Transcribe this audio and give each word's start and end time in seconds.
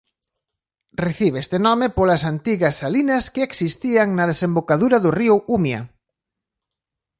Recibe 1.05 1.37
este 1.45 1.57
nome 1.67 1.85
polas 1.97 2.23
antigas 2.33 2.77
salinas 2.81 3.23
que 3.33 3.45
existían 3.49 4.07
na 4.11 4.25
desembocadura 4.31 4.97
do 5.03 5.09
río 5.19 5.35
Umia. 5.57 5.81